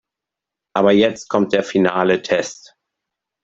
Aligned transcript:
Aber 0.73 0.93
jetzt 0.93 1.29
kommt 1.29 1.53
der 1.53 1.61
finale 1.63 2.23
Test. 2.23 2.75